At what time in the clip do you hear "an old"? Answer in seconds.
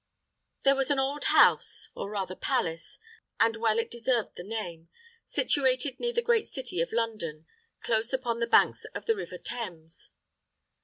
0.89-1.25